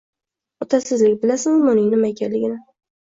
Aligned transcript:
Otasizlik, 0.65 1.19
bilasizmi 1.25 1.71
uning 1.75 1.93
nima 1.93 2.11
ekanligin? 2.15 2.57